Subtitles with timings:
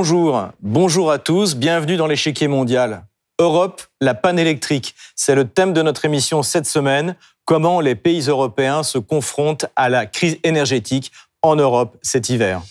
[0.00, 3.04] Bonjour, bonjour à tous, bienvenue dans l'échiquier mondial.
[3.40, 7.16] Europe, la panne électrique, c'est le thème de notre émission cette semaine.
[7.44, 11.10] Comment les pays européens se confrontent à la crise énergétique
[11.42, 12.62] en Europe cet hiver.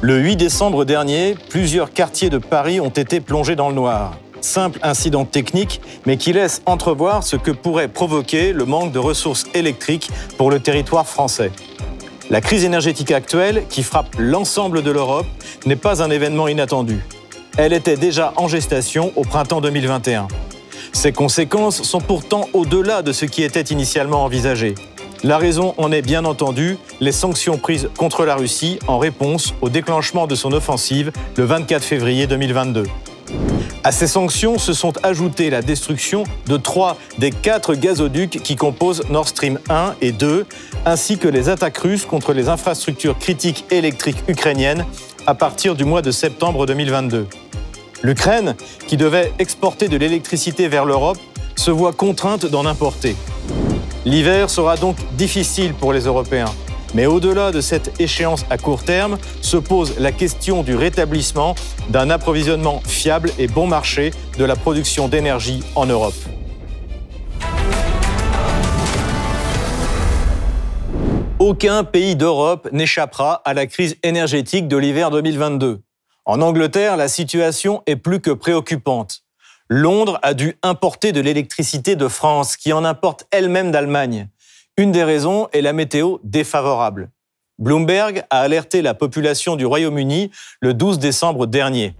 [0.00, 4.18] Le 8 décembre dernier, plusieurs quartiers de Paris ont été plongés dans le noir.
[4.40, 9.44] Simple incident technique, mais qui laisse entrevoir ce que pourrait provoquer le manque de ressources
[9.54, 11.50] électriques pour le territoire français.
[12.30, 15.26] La crise énergétique actuelle, qui frappe l'ensemble de l'Europe,
[15.66, 17.02] n'est pas un événement inattendu.
[17.56, 20.28] Elle était déjà en gestation au printemps 2021.
[20.92, 24.74] Ses conséquences sont pourtant au-delà de ce qui était initialement envisagé.
[25.24, 29.68] La raison en est bien entendu les sanctions prises contre la Russie en réponse au
[29.68, 32.84] déclenchement de son offensive le 24 février 2022.
[33.88, 39.02] À ces sanctions se sont ajoutées la destruction de trois des quatre gazoducs qui composent
[39.08, 40.44] Nord Stream 1 et 2,
[40.84, 44.84] ainsi que les attaques russes contre les infrastructures critiques électriques ukrainiennes
[45.26, 47.28] à partir du mois de septembre 2022.
[48.02, 51.16] L'Ukraine, qui devait exporter de l'électricité vers l'Europe,
[51.56, 53.16] se voit contrainte d'en importer.
[54.04, 56.52] L'hiver sera donc difficile pour les Européens.
[56.94, 61.54] Mais au-delà de cette échéance à court terme, se pose la question du rétablissement
[61.90, 66.14] d'un approvisionnement fiable et bon marché de la production d'énergie en Europe.
[71.38, 75.80] Aucun pays d'Europe n'échappera à la crise énergétique de l'hiver 2022.
[76.24, 79.22] En Angleterre, la situation est plus que préoccupante.
[79.68, 84.28] Londres a dû importer de l'électricité de France, qui en importe elle-même d'Allemagne.
[84.78, 87.10] Une des raisons est la météo défavorable.
[87.58, 91.96] Bloomberg a alerté la population du Royaume-Uni le 12 décembre dernier.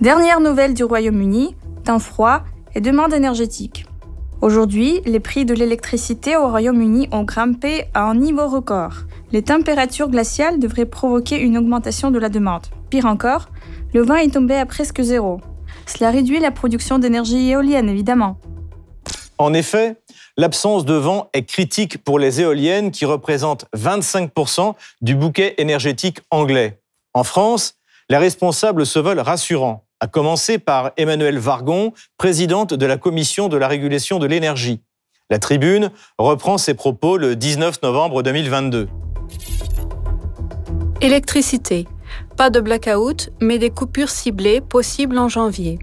[0.00, 2.42] Dernière nouvelle du Royaume-Uni, temps froid
[2.74, 3.84] et demande énergétique.
[4.40, 8.94] Aujourd'hui, les prix de l'électricité au Royaume-Uni ont grimpé à un niveau record.
[9.30, 12.64] Les températures glaciales devraient provoquer une augmentation de la demande.
[12.88, 13.50] Pire encore,
[13.92, 15.42] le vent est tombé à presque zéro.
[15.84, 18.38] Cela réduit la production d'énergie éolienne, évidemment.
[19.38, 19.96] En effet,
[20.36, 26.80] l'absence de vent est critique pour les éoliennes qui représentent 25% du bouquet énergétique anglais.
[27.14, 27.76] En France,
[28.08, 33.56] les responsables se veulent rassurants, à commencer par Emmanuel Vargon, présidente de la Commission de
[33.56, 34.80] la régulation de l'énergie.
[35.30, 38.88] La tribune reprend ses propos le 19 novembre 2022.
[41.00, 41.86] Électricité.
[42.36, 45.78] Pas de blackout, mais des coupures ciblées possibles en janvier.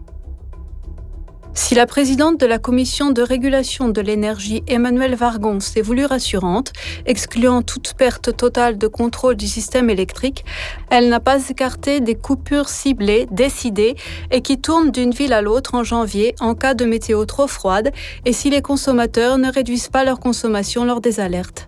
[1.53, 6.71] Si la présidente de la commission de régulation de l'énergie, Emmanuelle Vargon, s'est voulue rassurante,
[7.05, 10.45] excluant toute perte totale de contrôle du système électrique,
[10.89, 13.95] elle n'a pas écarté des coupures ciblées, décidées
[14.31, 17.91] et qui tournent d'une ville à l'autre en janvier en cas de météo trop froide
[18.25, 21.67] et si les consommateurs ne réduisent pas leur consommation lors des alertes.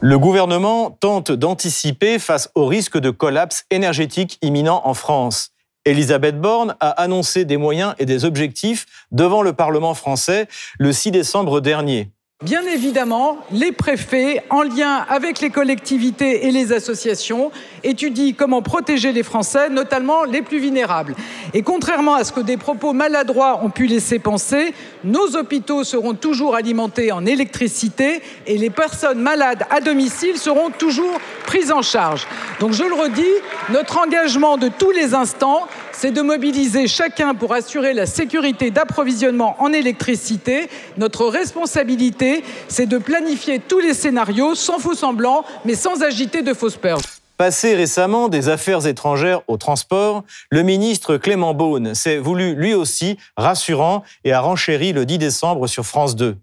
[0.00, 5.51] Le gouvernement tente d'anticiper face au risque de collapse énergétique imminent en France.
[5.84, 10.48] Elisabeth Borne a annoncé des moyens et des objectifs devant le Parlement français
[10.78, 12.12] le 6 décembre dernier.
[12.42, 17.52] Bien évidemment, les préfets, en lien avec les collectivités et les associations,
[17.84, 21.14] étudient comment protéger les Français, notamment les plus vulnérables.
[21.54, 26.14] Et contrairement à ce que des propos maladroits ont pu laisser penser, nos hôpitaux seront
[26.14, 32.26] toujours alimentés en électricité et les personnes malades à domicile seront toujours prises en charge.
[32.58, 33.22] Donc je le redis,
[33.70, 39.56] notre engagement de tous les instants, c'est de mobiliser chacun pour assurer la sécurité d'approvisionnement
[39.60, 40.68] en électricité.
[40.96, 46.54] Notre responsabilité, c'est de planifier tous les scénarios sans faux semblants, mais sans agiter de
[46.54, 47.00] fausses peurs.
[47.36, 53.18] Passé récemment des Affaires étrangères au transport, le ministre Clément Beaune s'est voulu lui aussi
[53.36, 56.36] rassurant et a renchéri le 10 décembre sur France 2.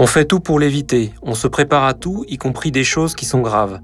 [0.00, 3.24] On fait tout pour l'éviter, on se prépare à tout, y compris des choses qui
[3.24, 3.80] sont graves.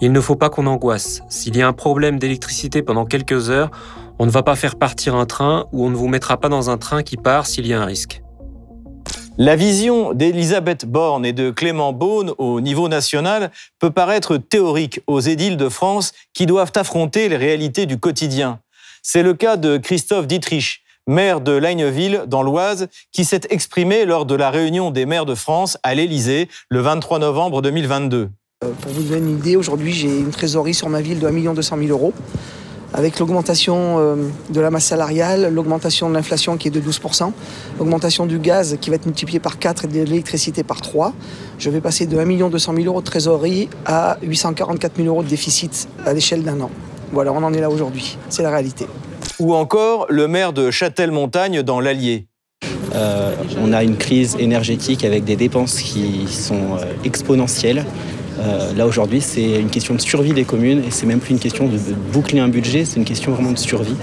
[0.00, 1.22] Il ne faut pas qu'on angoisse.
[1.28, 3.72] S'il y a un problème d'électricité pendant quelques heures,
[4.20, 6.70] on ne va pas faire partir un train ou on ne vous mettra pas dans
[6.70, 8.22] un train qui part s'il y a un risque.
[9.38, 13.50] La vision d'Elisabeth Borne et de Clément Beaune au niveau national
[13.80, 18.60] peut paraître théorique aux édiles de France qui doivent affronter les réalités du quotidien.
[19.02, 24.26] C'est le cas de Christophe Dietrich, maire de Lagneville, dans l'Oise, qui s'est exprimé lors
[24.26, 28.28] de la réunion des maires de France à l'Élysée le 23 novembre 2022.
[28.64, 31.54] Euh, pour vous donner une idée, aujourd'hui j'ai une trésorerie sur ma ville de 1
[31.54, 32.12] 200 000 euros.
[32.92, 34.16] Avec l'augmentation euh,
[34.50, 37.30] de la masse salariale, l'augmentation de l'inflation qui est de 12%,
[37.78, 41.12] l'augmentation du gaz qui va être multiplié par 4 et de l'électricité par 3,
[41.58, 45.28] je vais passer de 1 200 000 euros de trésorerie à 844 000 euros de
[45.28, 46.70] déficit à l'échelle d'un an.
[47.12, 48.18] Voilà, on en est là aujourd'hui.
[48.28, 48.86] C'est la réalité
[49.38, 52.26] ou encore le maire de Châtel-Montagne dans l'Allier.
[53.60, 57.84] on a une crise énergétique avec des dépenses qui sont exponentielles.
[58.76, 61.66] là aujourd'hui, c'est une question de survie des communes et c'est même plus une question
[61.66, 61.78] de
[62.12, 63.96] boucler un budget, c'est une question vraiment de survie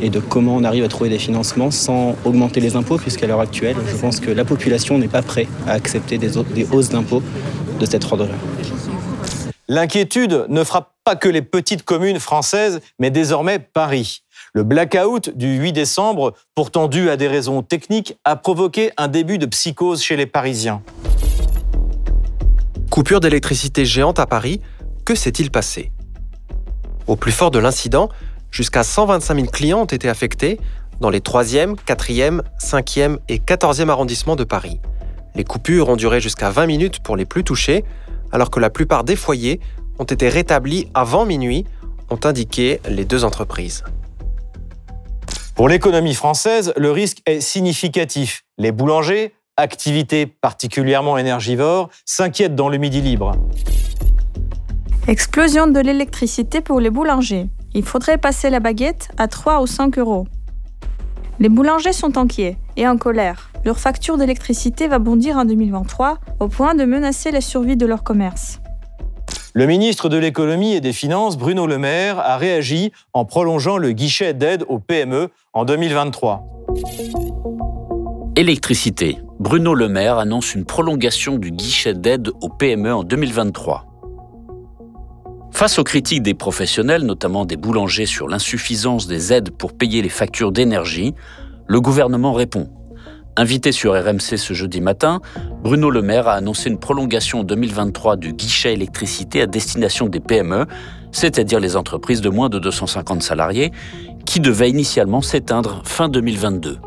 [0.00, 3.40] et de comment on arrive à trouver des financements sans augmenter les impôts, puisqu'à l'heure
[3.40, 6.36] actuelle, je pense que la population n'est pas prête à accepter des,
[6.72, 7.22] hausses d'impôts
[7.78, 8.34] de cet ordre-là.
[9.68, 14.22] L'inquiétude ne frappe pas que les petites communes françaises, mais désormais Paris.
[14.54, 19.38] Le blackout du 8 décembre, pourtant dû à des raisons techniques, a provoqué un début
[19.38, 20.82] de psychose chez les Parisiens.
[22.90, 24.60] Coupure d'électricité géante à Paris,
[25.04, 25.92] que s'est-il passé?
[27.06, 28.08] Au plus fort de l'incident,
[28.52, 30.60] Jusqu'à 125 000 clients ont été affectés
[31.00, 34.78] dans les 3e, 4e, 5e et 14e arrondissements de Paris.
[35.34, 37.82] Les coupures ont duré jusqu'à 20 minutes pour les plus touchés,
[38.30, 39.58] alors que la plupart des foyers
[39.98, 41.64] ont été rétablis avant minuit,
[42.10, 43.84] ont indiqué les deux entreprises.
[45.54, 48.44] Pour l'économie française, le risque est significatif.
[48.58, 53.32] Les boulangers, activité particulièrement énergivore, s'inquiètent dans le Midi libre.
[55.08, 59.98] Explosion de l'électricité pour les boulangers il faudrait passer la baguette à 3 ou 5
[59.98, 60.26] euros.
[61.40, 63.50] Les boulangers sont inquiets et en colère.
[63.64, 68.04] Leur facture d'électricité va bondir en 2023 au point de menacer la survie de leur
[68.04, 68.60] commerce.
[69.54, 73.92] Le ministre de l'économie et des finances, Bruno Le Maire, a réagi en prolongeant le
[73.92, 76.42] guichet d'aide aux PME en 2023.
[78.34, 79.18] Électricité.
[79.38, 83.84] Bruno Le Maire annonce une prolongation du guichet d'aide aux PME en 2023.
[85.50, 90.08] Face aux critiques des professionnels, notamment des boulangers, sur l'insuffisance des aides pour payer les
[90.08, 91.14] factures d'énergie,
[91.66, 92.70] le gouvernement répond.
[93.36, 95.22] Invité sur RMC ce jeudi matin,
[95.62, 100.66] Bruno Le Maire a annoncé une prolongation 2023 du guichet électricité à destination des PME,
[101.12, 103.72] c'est-à-dire les entreprises de moins de 250 salariés,
[104.26, 106.78] qui devait initialement s'éteindre fin 2022.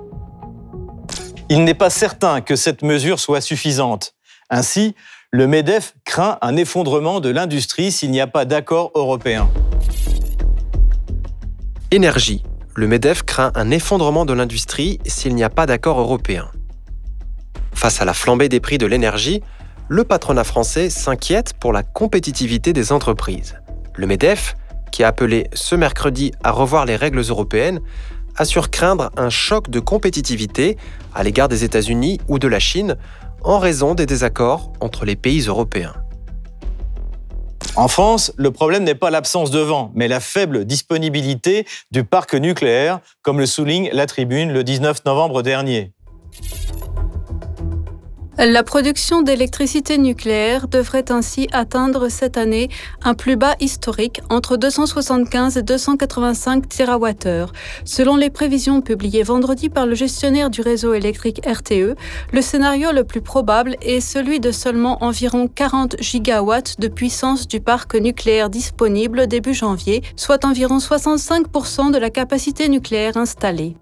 [1.49, 4.13] Il n'est pas certain que cette mesure soit suffisante.
[4.51, 4.93] Ainsi,
[5.31, 9.49] le MEDEF craint un effondrement de l'industrie s'il n'y a pas d'accord européen.
[11.89, 12.43] Énergie.
[12.77, 16.51] Le MEDEF craint un effondrement de l'industrie s'il n'y a pas d'accord européen.
[17.73, 19.41] Face à la flambée des prix de l'énergie,
[19.87, 23.55] le patronat français s'inquiète pour la compétitivité des entreprises.
[23.95, 24.57] Le MEDEF,
[24.91, 27.79] qui a appelé ce mercredi à revoir les règles européennes,
[28.35, 30.77] assure craindre un choc de compétitivité
[31.13, 32.97] à l'égard des États-Unis ou de la Chine
[33.41, 35.93] en raison des désaccords entre les pays européens.
[37.75, 42.33] En France, le problème n'est pas l'absence de vent, mais la faible disponibilité du parc
[42.33, 45.91] nucléaire, comme le souligne la Tribune le 19 novembre dernier.
[48.37, 52.67] La production d'électricité nucléaire devrait ainsi atteindre cette année
[53.01, 57.45] un plus bas historique entre 275 et 285 TWh.
[57.85, 61.95] Selon les prévisions publiées vendredi par le gestionnaire du réseau électrique RTE,
[62.33, 67.61] le scénario le plus probable est celui de seulement environ 40 gigawatts de puissance du
[67.61, 73.77] parc nucléaire disponible début janvier, soit environ 65% de la capacité nucléaire installée.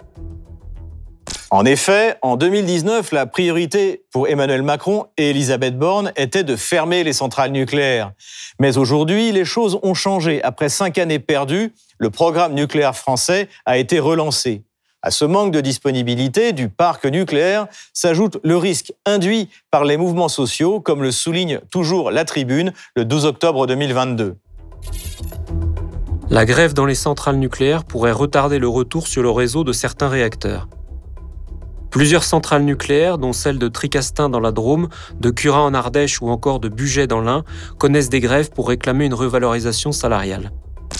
[1.54, 7.04] En effet, en 2019, la priorité pour Emmanuel Macron et Elisabeth Borne était de fermer
[7.04, 8.12] les centrales nucléaires.
[8.60, 10.42] Mais aujourd'hui, les choses ont changé.
[10.44, 14.64] Après cinq années perdues, le programme nucléaire français a été relancé.
[15.04, 20.30] À ce manque de disponibilité du parc nucléaire s'ajoute le risque induit par les mouvements
[20.30, 24.38] sociaux, comme le souligne toujours la Tribune le 12 octobre 2022.
[26.32, 30.10] La grève dans les centrales nucléaires pourrait retarder le retour sur le réseau de certains
[30.10, 30.68] réacteurs.
[31.94, 36.30] Plusieurs centrales nucléaires, dont celle de Tricastin dans la Drôme, de Curin en Ardèche ou
[36.30, 37.44] encore de Buget dans l'Ain,
[37.78, 40.50] connaissent des grèves pour réclamer une revalorisation salariale.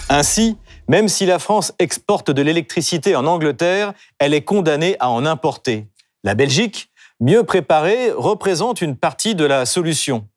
[0.10, 0.56] Ainsi,
[0.88, 5.88] même si la France exporte de l'électricité en Angleterre, elle est condamnée à en importer.
[6.24, 10.28] La Belgique, mieux préparée, représente une partie de la solution.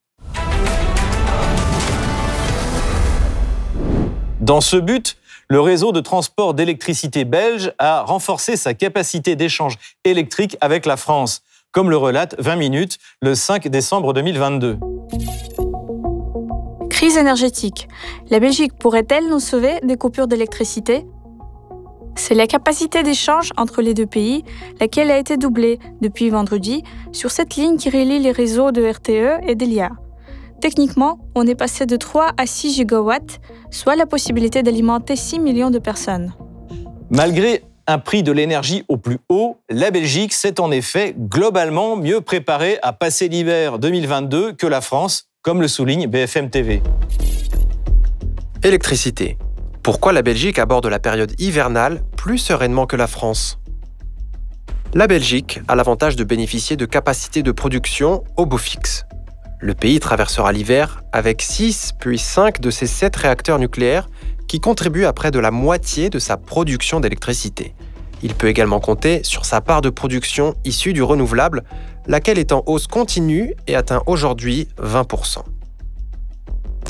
[4.40, 10.56] Dans ce but, le réseau de transport d'électricité belge a renforcé sa capacité d'échange électrique
[10.60, 14.78] avec la France, comme le relate 20 minutes le 5 décembre 2022.
[16.90, 17.88] Crise énergétique.
[18.30, 21.06] La Belgique pourrait-elle nous sauver des coupures d'électricité?
[22.16, 24.42] C'est la capacité d'échange entre les deux pays,
[24.80, 29.46] laquelle a été doublée depuis vendredi sur cette ligne qui relie les réseaux de RTE
[29.46, 29.90] et d'Elia.
[30.60, 35.70] Techniquement, on est passé de 3 à 6 gigawatts, soit la possibilité d'alimenter 6 millions
[35.70, 36.34] de personnes.
[37.10, 42.20] Malgré un prix de l'énergie au plus haut, la Belgique s'est en effet globalement mieux
[42.20, 46.82] préparée à passer l'hiver 2022 que la France, comme le souligne BFM TV.
[48.64, 49.38] Électricité.
[49.82, 53.60] Pourquoi la Belgique aborde la période hivernale plus sereinement que la France?
[54.94, 59.04] La Belgique a l'avantage de bénéficier de capacités de production au beau fixe.
[59.58, 64.08] Le pays traversera l'hiver avec 6 puis 5 de ses 7 réacteurs nucléaires
[64.48, 67.75] qui contribuent à près de la moitié de sa production d'électricité.
[68.22, 71.64] Il peut également compter sur sa part de production issue du renouvelable,
[72.06, 75.38] laquelle est en hausse continue et atteint aujourd'hui 20%.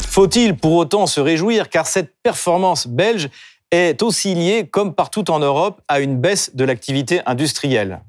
[0.08, 3.28] Faut-il pour autant se réjouir car cette performance belge
[3.70, 8.00] est aussi liée, comme partout en Europe, à une baisse de l'activité industrielle?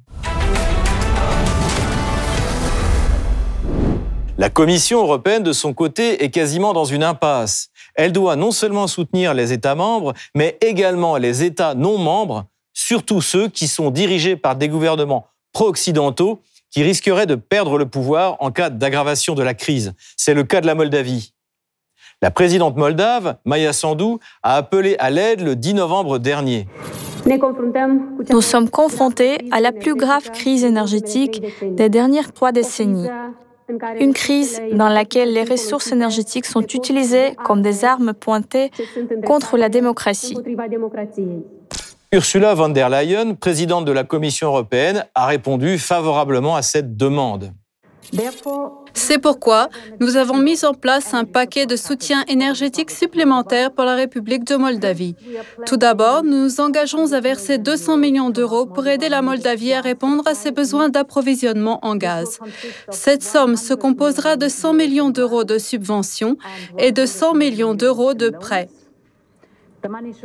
[4.39, 7.69] La Commission européenne, de son côté, est quasiment dans une impasse.
[7.95, 13.21] Elle doit non seulement soutenir les États membres, mais également les États non membres, surtout
[13.21, 18.51] ceux qui sont dirigés par des gouvernements pro-occidentaux qui risqueraient de perdre le pouvoir en
[18.51, 19.93] cas d'aggravation de la crise.
[20.17, 21.33] C'est le cas de la Moldavie.
[22.21, 26.67] La présidente moldave, Maya Sandu, a appelé à l'aide le 10 novembre dernier.
[28.29, 33.07] Nous sommes confrontés à la plus grave crise énergétique des dernières trois décennies.
[33.99, 38.71] Une crise dans laquelle les ressources énergétiques sont utilisées comme des armes pointées
[39.25, 40.37] contre la démocratie.
[42.13, 47.51] Ursula von der Leyen, présidente de la Commission européenne, a répondu favorablement à cette demande.
[48.97, 53.93] C'est pourquoi nous avons mis en place un paquet de soutien énergétique supplémentaire pour la
[53.95, 55.15] République de Moldavie.
[55.67, 59.81] Tout d'abord, nous nous engageons à verser 200 millions d'euros pour aider la Moldavie à
[59.81, 62.39] répondre à ses besoins d'approvisionnement en gaz.
[62.89, 66.35] Cette somme se composera de 100 millions d'euros de subventions
[66.79, 68.67] et de 100 millions d'euros de prêts.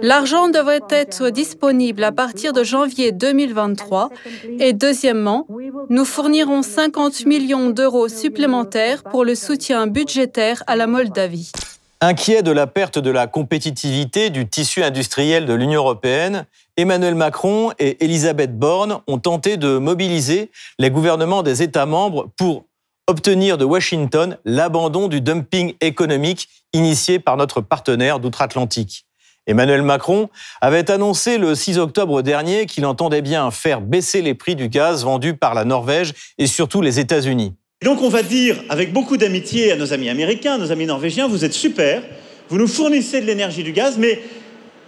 [0.01, 4.11] L'argent devrait être disponible à partir de janvier 2023
[4.59, 5.47] et deuxièmement,
[5.89, 11.53] nous fournirons 50 millions d'euros supplémentaires pour le soutien budgétaire à la Moldavie.
[12.01, 17.71] Inquiet de la perte de la compétitivité du tissu industriel de l'Union européenne, Emmanuel Macron
[17.79, 20.51] et Elisabeth Borne ont tenté de mobiliser
[20.81, 22.65] les gouvernements des États membres pour
[23.07, 29.07] obtenir de Washington l'abandon du dumping économique initié par notre partenaire d'outre-Atlantique.
[29.47, 30.29] Emmanuel Macron
[30.61, 35.05] avait annoncé le 6 octobre dernier qu'il entendait bien faire baisser les prix du gaz
[35.05, 37.55] vendu par la Norvège et surtout les États-Unis.
[37.83, 41.45] Donc on va dire avec beaucoup d'amitié à nos amis américains, nos amis norvégiens, vous
[41.45, 42.03] êtes super,
[42.49, 44.23] vous nous fournissez de l'énergie du gaz, mais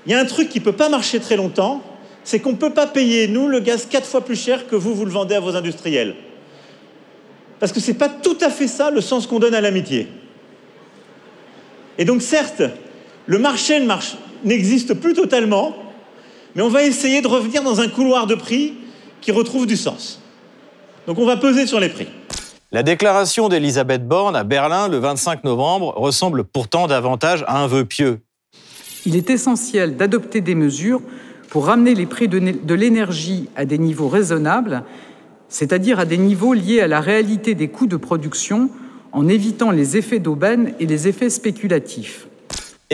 [0.06, 1.82] il y a un truc qui ne peut pas marcher très longtemps,
[2.23, 4.94] c'est qu'on ne peut pas payer, nous, le gaz quatre fois plus cher que vous,
[4.94, 6.14] vous le vendez à vos industriels.
[7.58, 10.06] Parce que ce n'est pas tout à fait ça le sens qu'on donne à l'amitié.
[11.99, 12.62] Et donc certes,
[13.26, 15.74] le marché ne marche n'existe plus totalement,
[16.54, 18.74] mais on va essayer de revenir dans un couloir de prix
[19.20, 20.20] qui retrouve du sens.
[21.06, 22.08] Donc on va peser sur les prix.
[22.72, 27.84] La déclaration d'Elisabeth Borne à Berlin le 25 novembre ressemble pourtant davantage à un vœu
[27.84, 28.20] pieux.
[29.06, 31.00] Il est essentiel d'adopter des mesures
[31.50, 34.82] pour ramener les prix de l'énergie à des niveaux raisonnables,
[35.48, 38.70] c'est-à-dire à des niveaux liés à la réalité des coûts de production,
[39.12, 42.26] en évitant les effets d'aubaine et les effets spéculatifs.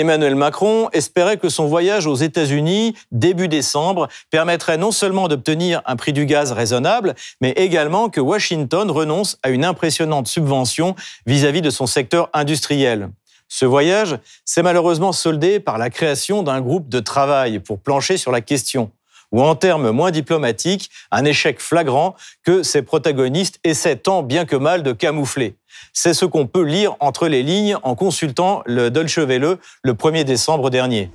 [0.01, 5.97] Emmanuel Macron espérait que son voyage aux États-Unis début décembre permettrait non seulement d'obtenir un
[5.97, 10.95] prix du gaz raisonnable, mais également que Washington renonce à une impressionnante subvention
[11.27, 13.11] vis-à-vis de son secteur industriel.
[13.49, 14.17] Ce voyage
[14.47, 18.91] s'est malheureusement soldé par la création d'un groupe de travail pour plancher sur la question
[19.33, 24.57] ou en termes moins diplomatiques, un échec flagrant que ses protagonistes essaient tant bien que
[24.57, 25.57] mal de camoufler.
[25.93, 30.71] C'est ce qu'on peut lire entre les lignes en consultant le Welle le 1er décembre
[30.71, 31.11] dernier.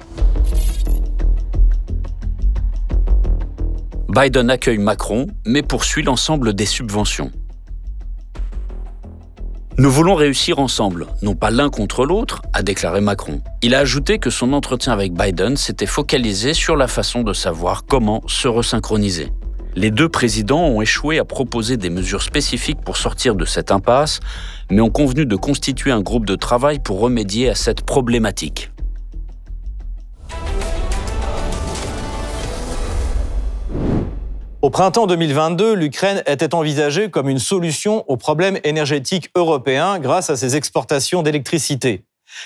[4.08, 7.32] Biden accueille Macron, mais poursuit l'ensemble des subventions.
[9.77, 13.41] Nous voulons réussir ensemble, non pas l'un contre l'autre, a déclaré Macron.
[13.62, 17.84] Il a ajouté que son entretien avec Biden s'était focalisé sur la façon de savoir
[17.86, 19.34] comment se resynchroniser.
[19.75, 24.22] Les deux présidents ont échoué à proposer des mesures spécifiques pour sortir de cette impasse,
[24.72, 28.72] mais ont convenu de constituer un groupe de travail pour remédier à cette problématique.
[34.66, 40.36] Au printemps 2022, l'Ukraine était envisagée comme une solution aux problèmes énergétiques européens grâce à
[40.36, 42.04] ses exportations d'électricité.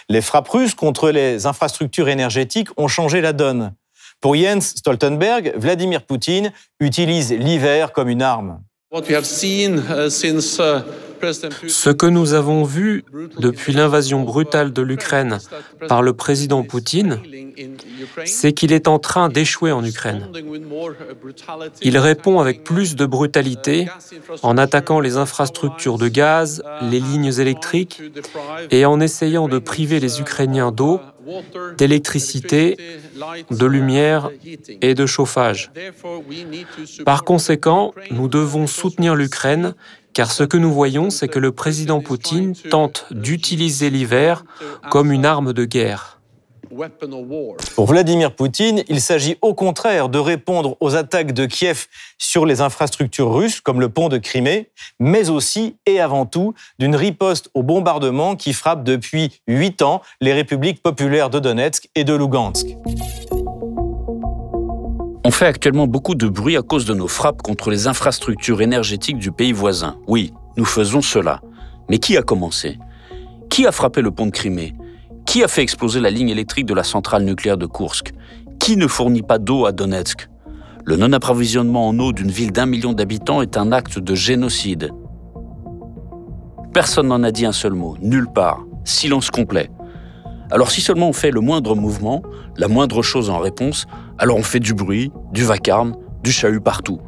[0.10, 3.74] Les frappes russes contre les infrastructures énergétiques ont changé la donne.
[4.20, 8.60] Pour Jens Stoltenberg, Vladimir Poutine utilise l'hiver comme une arme.
[8.92, 10.10] Uh, uh,
[11.68, 13.04] Ce que nous avons vu
[13.38, 15.40] depuis l'invasion brutale de l'Ukraine
[15.88, 17.20] par le président Poutine,
[18.26, 20.28] c'est qu'il est en train d'échouer en Ukraine.
[21.82, 23.88] Il répond avec plus de brutalité
[24.44, 28.02] en attaquant les infrastructures de gaz, les lignes électriques
[28.72, 31.00] et en essayant de priver les Ukrainiens d'eau,
[31.78, 32.78] d'électricité,
[33.52, 34.30] de lumière
[34.82, 35.72] et de chauffage.
[37.06, 39.76] Par conséquent, nous devons soutenir l'Ukraine
[40.14, 44.44] car ce que nous voyons, c'est que le président Poutine tente d'utiliser l'hiver
[44.90, 46.20] comme une arme de guerre.
[47.76, 51.88] Pour Vladimir Poutine, il s'agit au contraire de répondre aux attaques de Kiev
[52.18, 56.96] sur les infrastructures russes, comme le pont de Crimée, mais aussi et avant tout d'une
[56.96, 62.14] riposte au bombardement qui frappe depuis huit ans les républiques populaires de Donetsk et de
[62.14, 62.68] Lugansk.
[65.26, 69.18] On fait actuellement beaucoup de bruit à cause de nos frappes contre les infrastructures énergétiques
[69.18, 69.98] du pays voisin.
[70.08, 71.42] Oui, nous faisons cela.
[71.90, 72.80] Mais qui a commencé?
[73.50, 74.76] Qui a frappé le pont de Crimée?
[75.26, 78.14] Qui a fait exploser la ligne électrique de la centrale nucléaire de Kursk?
[78.60, 80.30] Qui ne fournit pas d'eau à Donetsk?
[80.86, 84.90] Le non-approvisionnement en eau d'une ville d'un million d'habitants est un acte de génocide.
[86.74, 88.64] Personne n'en a dit un seul mot, nulle part.
[88.86, 89.70] Silence complet.
[90.52, 92.24] Alors si seulement on fait le moindre mouvement,
[92.58, 93.86] la moindre chose en réponse,
[94.18, 97.00] alors on fait du bruit, du vacarme, du chahut partout.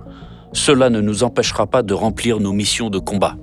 [0.54, 3.36] Cela ne nous empêchera pas de remplir nos missions de combat.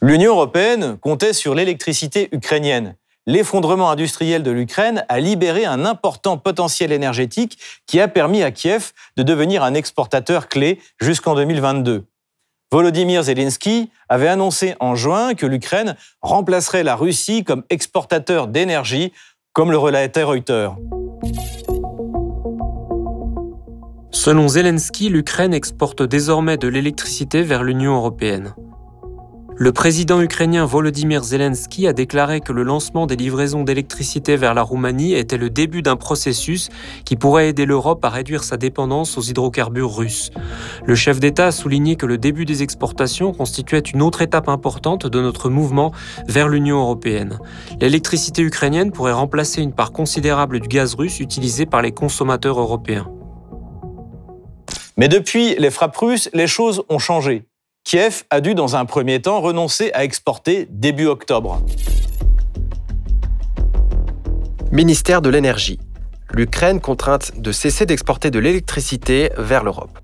[0.00, 2.96] L'Union européenne comptait sur l'électricité ukrainienne.
[3.26, 8.92] L'effondrement industriel de l'Ukraine a libéré un important potentiel énergétique qui a permis à Kiev
[9.16, 12.06] de devenir un exportateur clé jusqu'en 2022.
[12.70, 19.12] Volodymyr Zelensky avait annoncé en juin que l'Ukraine remplacerait la Russie comme exportateur d'énergie,
[19.54, 20.76] comme le relatait Reuters.
[24.10, 28.54] Selon Zelensky, l'Ukraine exporte désormais de l'électricité vers l'Union européenne.
[29.60, 34.62] Le président ukrainien Volodymyr Zelensky a déclaré que le lancement des livraisons d'électricité vers la
[34.62, 36.68] Roumanie était le début d'un processus
[37.04, 40.30] qui pourrait aider l'Europe à réduire sa dépendance aux hydrocarbures russes.
[40.86, 45.08] Le chef d'État a souligné que le début des exportations constituait une autre étape importante
[45.08, 45.90] de notre mouvement
[46.28, 47.40] vers l'Union européenne.
[47.80, 53.10] L'électricité ukrainienne pourrait remplacer une part considérable du gaz russe utilisé par les consommateurs européens.
[54.96, 57.47] Mais depuis les frappes russes, les choses ont changé.
[57.88, 61.62] Kiev a dû dans un premier temps renoncer à exporter début octobre.
[64.70, 65.80] Ministère de l'énergie.
[66.34, 69.98] L'Ukraine contrainte de cesser d'exporter de l'électricité vers l'Europe.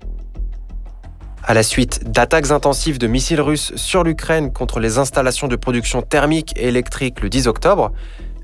[1.43, 6.01] À la suite d'attaques intensives de missiles russes sur l'Ukraine contre les installations de production
[6.01, 7.91] thermique et électrique le 10 octobre,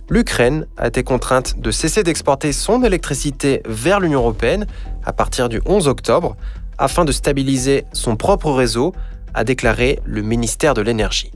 [0.08, 4.68] l'Ukraine a été contrainte de cesser d'exporter son électricité vers l'Union européenne
[5.04, 6.36] à partir du 11 octobre
[6.78, 8.94] afin de stabiliser son propre réseau
[9.34, 11.32] a déclaré le ministère de l'Énergie.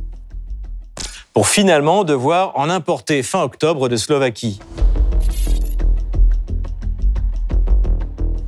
[1.33, 4.59] Pour finalement devoir en importer fin octobre de Slovaquie.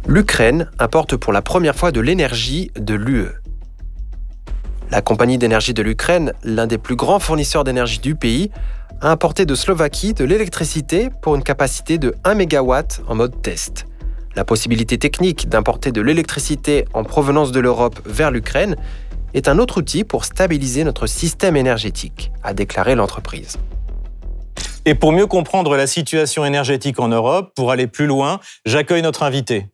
[0.08, 3.28] L'Ukraine importe pour la première fois de l'énergie de l'UE.
[4.90, 8.50] La compagnie d'énergie de l'Ukraine, l'un des plus grands fournisseurs d'énergie du pays,
[9.02, 12.74] a importé de Slovaquie de l'électricité pour une capacité de 1 MW
[13.08, 13.86] en mode test.
[14.38, 18.78] La possibilité technique d'importer de l'électricité en provenance de l'Europe vers l'Ukraine
[19.34, 23.58] est un autre outil pour stabiliser notre système énergétique, a déclaré l'entreprise.
[24.86, 29.24] Et pour mieux comprendre la situation énergétique en Europe, pour aller plus loin, j'accueille notre
[29.24, 29.68] invité.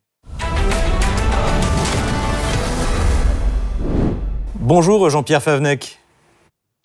[4.56, 6.00] Bonjour Jean-Pierre Favnec.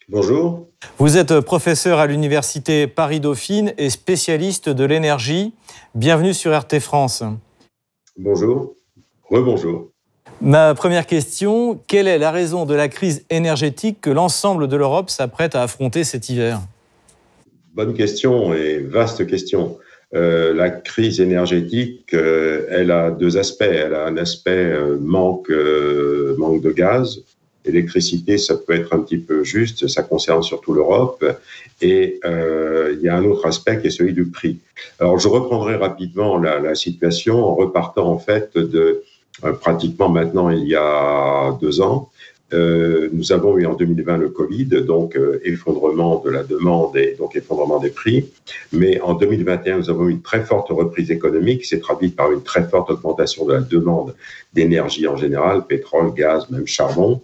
[0.09, 0.67] Bonjour.
[0.99, 5.55] Vous êtes professeur à l'université Paris-Dauphine et spécialiste de l'énergie.
[5.95, 7.23] Bienvenue sur RT France.
[8.17, 8.75] Bonjour.
[9.31, 9.91] Rebonjour.
[10.41, 15.11] Ma première question, quelle est la raison de la crise énergétique que l'ensemble de l'Europe
[15.11, 16.61] s'apprête à affronter cet hiver?
[17.75, 19.79] Bonne question et vaste question.
[20.15, 23.63] Euh, la crise énergétique, euh, elle a deux aspects.
[23.63, 25.51] Elle a un aspect euh, manque,
[26.39, 27.21] manque de gaz.
[27.65, 31.25] Électricité, ça peut être un petit peu juste, ça concerne surtout l'Europe.
[31.83, 34.59] Et il y a un autre aspect qui est celui du prix.
[35.01, 39.03] Alors, je reprendrai rapidement la, situation en repartant en fait de
[39.61, 42.11] pratiquement maintenant il y a deux ans.
[42.55, 47.15] Euh, nous avons eu en 2020 le Covid, donc euh, effondrement de la demande et
[47.19, 48.31] donc effondrement des prix.
[48.73, 52.33] Mais en 2021, nous avons eu une très forte reprise économique qui s'est traduite par
[52.33, 54.15] une très forte augmentation de la demande
[54.55, 57.21] d'énergie en général, pétrole, gaz, même charbon.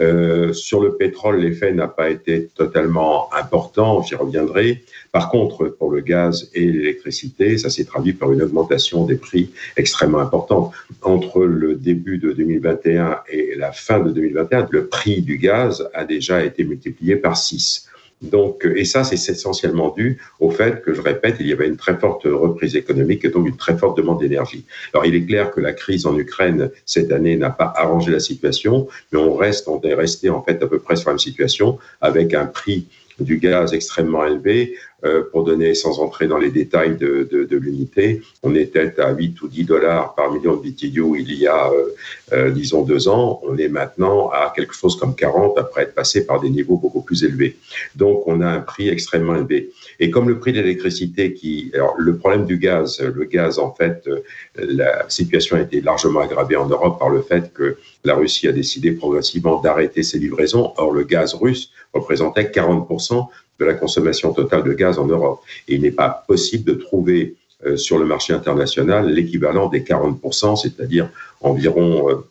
[0.00, 4.84] Euh, sur le pétrole, l'effet n'a pas été totalement important, j'y reviendrai.
[5.12, 9.50] Par contre, pour le gaz et l'électricité, ça s'est traduit par une augmentation des prix
[9.76, 10.72] extrêmement importante.
[11.02, 16.04] Entre le début de 2021 et la fin de 2021, le prix du gaz a
[16.04, 17.88] déjà été multiplié par 6.
[18.22, 21.76] Donc, et ça, c'est essentiellement dû au fait que, je répète, il y avait une
[21.76, 24.64] très forte reprise économique et donc une très forte demande d'énergie.
[24.94, 28.20] Alors, il est clair que la crise en Ukraine cette année n'a pas arrangé la
[28.20, 31.18] situation, mais on reste, on est resté en fait à peu près sur la même
[31.18, 32.86] situation avec un prix
[33.18, 34.76] du gaz extrêmement élevé.
[35.04, 39.12] Euh, pour donner, sans entrer dans les détails de, de, de l'unité, on était à
[39.12, 41.90] 8 ou 10 dollars par million de BTU il y a, euh,
[42.32, 43.40] euh, disons, deux ans.
[43.44, 47.02] On est maintenant à quelque chose comme 40 après être passé par des niveaux beaucoup
[47.02, 47.56] plus élevés.
[47.94, 49.70] Donc, on a un prix extrêmement élevé.
[50.00, 53.74] Et comme le prix de l'électricité qui, alors, le problème du gaz, le gaz, en
[53.74, 54.08] fait,
[54.56, 58.52] la situation a été largement aggravée en Europe par le fait que la Russie a
[58.52, 60.72] décidé progressivement d'arrêter ses livraisons.
[60.78, 63.26] Or, le gaz russe représentait 40%
[63.58, 65.40] de la consommation totale de gaz en Europe.
[65.68, 70.56] Et il n'est pas possible de trouver euh, sur le marché international l'équivalent des 40%,
[70.56, 71.08] c'est-à-dire
[71.40, 72.22] environ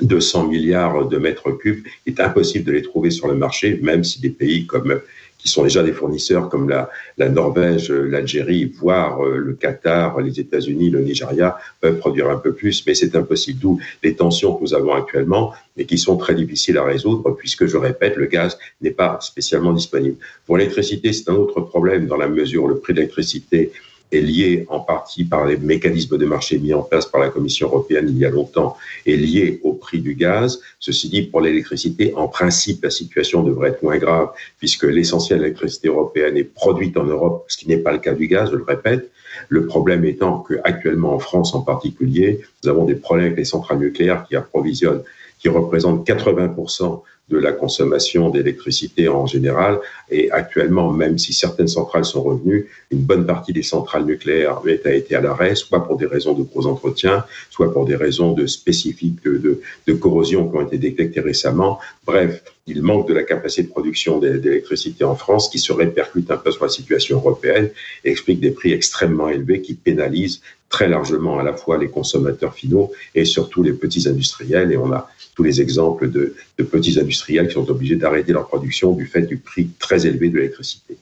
[0.00, 1.84] 200 euh, milliards de mètres cubes.
[2.06, 5.00] Il est impossible de les trouver sur le marché, même si des pays comme
[5.42, 10.38] qui sont déjà des fournisseurs comme la, la Norvège, l'Algérie, voire euh, le Qatar, les
[10.38, 13.58] États-Unis, le Nigeria peuvent produire un peu plus, mais c'est impossible.
[13.58, 17.66] D'où les tensions que nous avons actuellement et qui sont très difficiles à résoudre puisque,
[17.66, 20.16] je répète, le gaz n'est pas spécialement disponible.
[20.46, 23.72] Pour l'électricité, c'est un autre problème dans la mesure où le prix de l'électricité
[24.12, 27.68] est lié en partie par les mécanismes de marché mis en place par la Commission
[27.68, 30.60] européenne il y a longtemps, est lié au prix du gaz.
[30.78, 35.44] Ceci dit, pour l'électricité, en principe, la situation devrait être moins grave puisque l'essentiel de
[35.44, 38.56] l'électricité européenne est produite en Europe, ce qui n'est pas le cas du gaz, je
[38.56, 39.10] le répète.
[39.48, 43.78] Le problème étant qu'actuellement en France en particulier, nous avons des problèmes avec les centrales
[43.78, 45.02] nucléaires qui approvisionnent,
[45.38, 49.80] qui représentent 80% de la consommation d'électricité en général.
[50.10, 54.92] Et actuellement, même si certaines centrales sont revenues, une bonne partie des centrales nucléaires a
[54.92, 58.46] été à l'arrêt, soit pour des raisons de gros entretien, soit pour des raisons de
[58.46, 61.78] spécifiques de, de, corrosion qui ont été détectées récemment.
[62.06, 66.36] Bref, il manque de la capacité de production d'électricité en France qui se répercute un
[66.36, 67.70] peu sur la situation européenne
[68.04, 70.40] et explique des prix extrêmement élevés qui pénalisent
[70.72, 74.72] très largement à la fois les consommateurs finaux et surtout les petits industriels.
[74.72, 78.92] Et on a tous les exemples de, petits industriels qui sont obligés d'arrêter leur production
[78.92, 80.96] du fait du prix très élevé de l'électricité.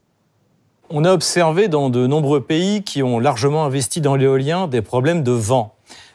[0.90, 5.22] On a observé dans de nombreux pays qui ont largement investi dans l'éolien des problèmes
[5.22, 5.74] de vent.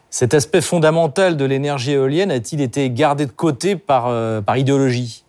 [0.09, 5.24] Cet aspect fondamental de l'énergie éolienne a-t-il été gardé de côté par, euh, par idéologie?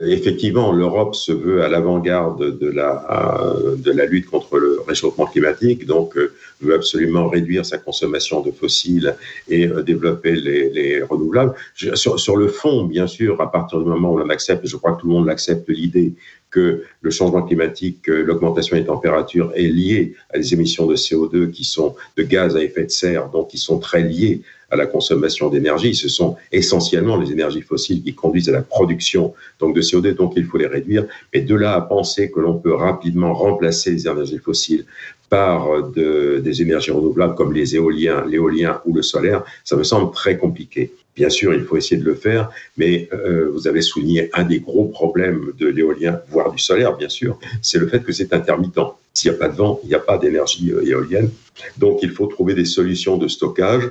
[0.00, 5.86] Effectivement, l'Europe se veut à l'avant-garde de la, de la lutte contre le réchauffement climatique,
[5.86, 9.16] donc euh, veut absolument réduire sa consommation de fossiles
[9.48, 11.52] et euh, développer les, les renouvelables.
[11.74, 14.92] Sur, sur, le fond, bien sûr, à partir du moment où on accepte, je crois
[14.92, 16.14] que tout le monde l'accepte, l'idée
[16.50, 21.64] que le changement climatique, l'augmentation des températures est liée à des émissions de CO2 qui
[21.64, 25.48] sont de gaz à effet de serre, donc qui sont très liées à la consommation
[25.48, 25.94] d'énergie.
[25.94, 30.34] Ce sont essentiellement les énergies fossiles qui conduisent à la production donc de CO2, donc
[30.36, 31.06] il faut les réduire.
[31.32, 34.84] Mais de là à penser que l'on peut rapidement remplacer les énergies fossiles
[35.28, 40.10] par de, des énergies renouvelables comme les éoliens, l'éolien ou le solaire, ça me semble
[40.12, 40.92] très compliqué.
[41.14, 44.60] Bien sûr, il faut essayer de le faire, mais euh, vous avez souligné un des
[44.60, 48.78] gros problèmes de l'éolien, voire du solaire, bien sûr, c'est le fait que c'est intermittent.
[49.12, 51.30] S'il n'y a pas de vent, il n'y a pas d'énergie euh, éolienne.
[51.76, 53.90] Donc, il faut trouver des solutions de stockage euh,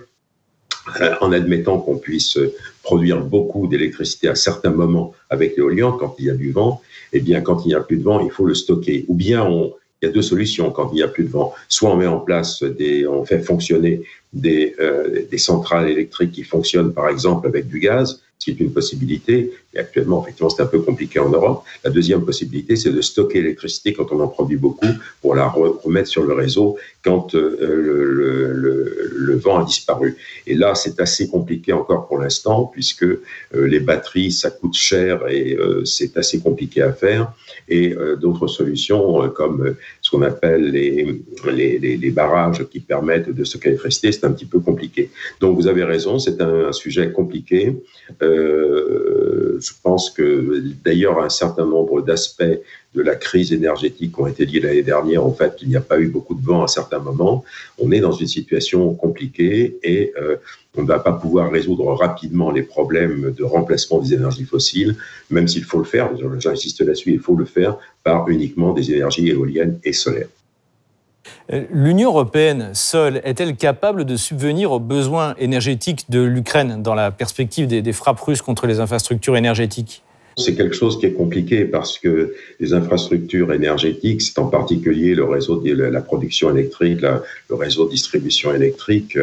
[1.22, 2.38] en admettant qu'on puisse
[2.84, 6.82] produire beaucoup d'électricité à certains moments avec l'éolien, quand il y a du vent,
[7.14, 9.06] eh bien, quand il n'y a plus de vent, il faut le stocker.
[9.08, 11.54] Ou bien on, il y a deux solutions quand il n'y a plus de vent.
[11.68, 14.02] Soit on met en place des, on fait fonctionner
[14.34, 18.64] des, euh, des centrales électriques qui fonctionnent par exemple avec du gaz, ce qui est
[18.64, 19.52] une possibilité.
[19.74, 21.64] Et actuellement, effectivement, c'est un peu compliqué en Europe.
[21.84, 24.88] La deuxième possibilité, c'est de stocker l'électricité quand on en produit beaucoup
[25.22, 30.18] pour la remettre sur le réseau quand euh, le, vent a disparu.
[30.48, 33.20] Et là, c'est assez compliqué encore pour l'instant puisque euh,
[33.54, 37.34] les batteries, ça coûte cher et euh, c'est assez compliqué à faire.
[37.70, 39.76] Et d'autres solutions comme
[40.08, 44.46] ce qu'on appelle les, les, les, barrages qui permettent de stocker l'électricité, c'est un petit
[44.46, 45.10] peu compliqué.
[45.42, 47.76] Donc vous avez raison, c'est un, un, sujet compliqué.
[48.22, 52.58] Euh, je pense que d'ailleurs un certain nombre d'aspects
[52.98, 56.00] de la crise énergétique ont été dit l'année dernière, en fait, qu'il n'y a pas
[56.00, 57.44] eu beaucoup de vent à certains moments.
[57.78, 60.38] On est dans une situation compliquée et euh,
[60.76, 64.96] on ne va pas pouvoir résoudre rapidement les problèmes de remplacement des énergies fossiles,
[65.30, 69.28] même s'il faut le faire, j'insiste là-dessus, il faut le faire par uniquement des énergies
[69.28, 70.30] éoliennes et solaires.
[71.52, 77.12] Euh, L'Union européenne seule est-elle capable de subvenir aux besoins énergétiques de l'Ukraine dans la
[77.12, 80.04] perspective des frappes russes contre les infrastructures énergétiques?
[80.38, 85.26] C'est quelque chose qui est compliqué parce que les infrastructures énergétiques, c'est en particulier le
[85.26, 89.18] réseau de la production électrique, le réseau de distribution électrique,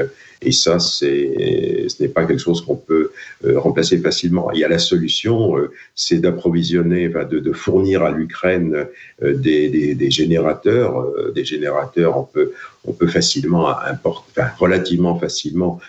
[0.44, 3.11] et ça, ce n'est pas quelque chose qu'on peut
[3.44, 4.50] euh, remplacer facilement.
[4.52, 8.87] Il y a la solution, euh, c'est d'approvisionner, de, fournir à l'Ukraine
[9.22, 11.07] euh, des, générateurs.
[11.35, 15.80] Des générateurs, on peut, facilement importer, relativement facilement.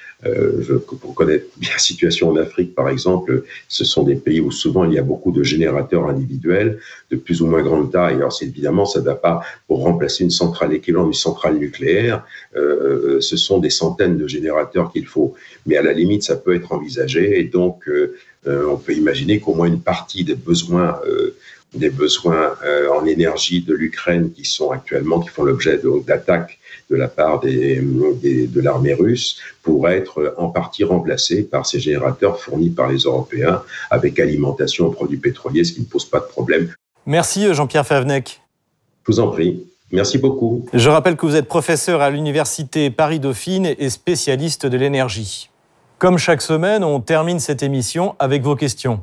[1.02, 4.86] Pour connaître bien la situation en Afrique, par exemple, ce sont des pays où souvent
[4.86, 6.80] il y a beaucoup de générateurs individuels
[7.12, 8.16] de plus ou moins grande taille.
[8.16, 12.26] Alors, évidemment, ça ne va pas pour remplacer une centrale équivalente d'une centrale nucléaire.
[12.56, 14.45] Ce sont des centaines de générateurs
[14.92, 15.34] qu'il faut.
[15.66, 17.40] Mais à la limite, ça peut être envisagé.
[17.40, 21.00] Et donc, euh, on peut imaginer qu'au moins une partie des besoins
[21.74, 22.56] des besoins
[22.90, 25.78] en énergie de l'Ukraine qui sont actuellement, qui font l'objet
[26.08, 26.58] d'attaques
[26.90, 32.40] de la part des, de l'armée russe pourrait être en partie remplacé par ces générateurs
[32.40, 36.26] fournis par les Européens avec alimentation en produits pétroliers, ce qui ne pose pas de
[36.26, 36.72] problème.
[37.06, 38.42] Merci Jean-Pierre Favnec.
[39.08, 39.66] Je vous en prie.
[39.96, 40.66] Merci beaucoup.
[40.74, 45.50] Je rappelle que vous êtes professeur à l'Université Paris-Dauphine et spécialiste de l'énergie.
[46.00, 49.02] Comme chaque semaine, on termine cette émission avec vos questions.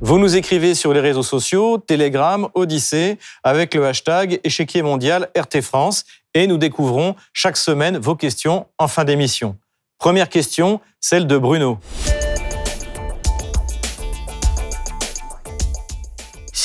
[0.00, 5.62] Vous nous écrivez sur les réseaux sociaux, Telegram, Odyssée, avec le hashtag échiquier mondial RT
[5.62, 9.56] France, et nous découvrons chaque semaine vos questions en fin d'émission.
[9.98, 11.78] Première question, celle de Bruno.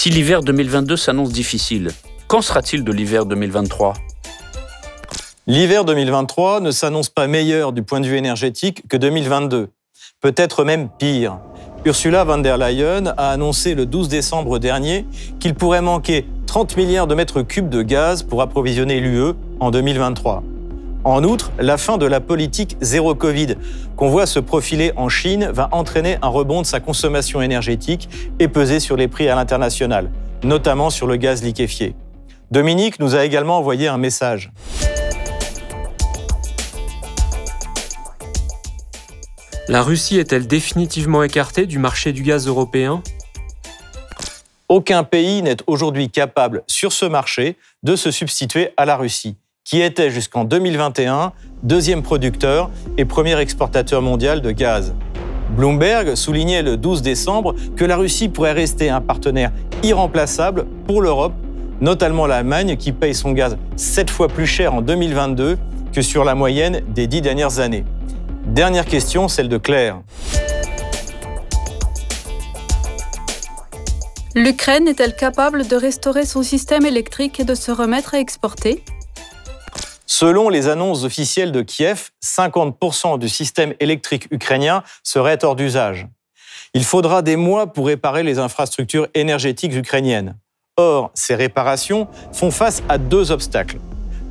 [0.01, 1.91] Si l'hiver 2022 s'annonce difficile,
[2.29, 3.95] qu'en sera-t-il de l'hiver 2023
[5.45, 9.67] L'hiver 2023 ne s'annonce pas meilleur du point de vue énergétique que 2022,
[10.21, 11.39] peut-être même pire.
[11.83, 15.05] Ursula von der Leyen a annoncé le 12 décembre dernier
[15.41, 20.43] qu'il pourrait manquer 30 milliards de mètres cubes de gaz pour approvisionner l'UE en 2023.
[21.05, 23.55] En outre, la fin de la politique zéro Covid
[23.95, 28.09] qu'on voit se profiler en Chine va entraîner un rebond de sa consommation énergétique
[28.39, 30.11] et peser sur les prix à l'international,
[30.43, 31.95] notamment sur le gaz liquéfié.
[32.51, 34.51] Dominique nous a également envoyé un message.
[39.69, 43.03] La Russie est-elle définitivement écartée du marché du gaz européen?
[44.67, 49.37] Aucun pays n'est aujourd'hui capable sur ce marché de se substituer à la Russie,
[49.69, 54.95] qui était jusqu'en 2021 deuxième producteur et premier exportateur mondial de gaz.
[55.55, 59.51] Bloomberg soulignait le 12 décembre que la Russie pourrait rester un partenaire
[59.83, 61.33] irremplaçable pour l'Europe,
[61.81, 65.59] notamment l'Allemagne qui paye son gaz sept fois plus cher en 2022
[65.93, 67.85] que sur la moyenne des dix dernières années.
[68.47, 70.01] Dernière question, celle de Claire.
[74.33, 78.83] L'Ukraine est-elle capable de restaurer son système électrique et de se remettre à exporter?
[80.21, 86.07] Selon les annonces officielles de Kiev, 50% du système électrique ukrainien serait hors d'usage.
[86.73, 90.35] Il faudra des mois pour réparer les infrastructures énergétiques ukrainiennes.
[90.75, 93.77] Or, ces réparations font face à deux obstacles.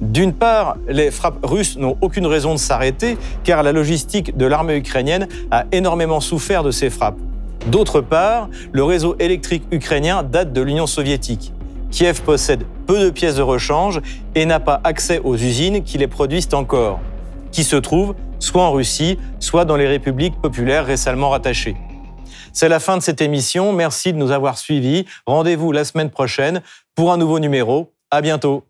[0.02, 4.76] D'une part, les frappes russes n'ont aucune raison de s'arrêter car la logistique de l'armée
[4.76, 7.18] ukrainienne a énormément souffert de ces frappes.
[7.68, 11.54] D'autre part, le réseau électrique ukrainien date de l'Union soviétique.
[11.90, 14.00] Kiev possède peu de pièces de rechange
[14.34, 17.00] et n'a pas accès aux usines qui les produisent encore,
[17.50, 21.76] qui se trouvent soit en Russie, soit dans les républiques populaires récemment rattachées.
[22.52, 23.72] C'est la fin de cette émission.
[23.72, 25.06] Merci de nous avoir suivis.
[25.26, 26.62] Rendez-vous la semaine prochaine
[26.94, 27.92] pour un nouveau numéro.
[28.10, 28.67] À bientôt.